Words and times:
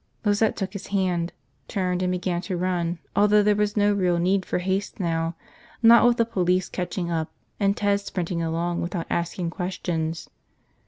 Lizette 0.25 0.55
took 0.57 0.73
his 0.73 0.87
hand, 0.87 1.31
turned, 1.67 2.01
and 2.01 2.11
began 2.11 2.41
to 2.41 2.57
run 2.57 2.97
although 3.15 3.43
there 3.43 3.55
was 3.55 3.77
no 3.77 3.93
real 3.93 4.17
need 4.17 4.47
for 4.47 4.57
haste 4.57 4.99
now, 4.99 5.35
not 5.83 6.03
with 6.07 6.17
the 6.17 6.25
police 6.25 6.69
catching 6.69 7.11
up 7.11 7.29
and 7.59 7.77
Ted 7.77 7.99
sprinting 7.99 8.41
along 8.41 8.81
without 8.81 9.05
asking 9.11 9.51
questions. 9.51 10.27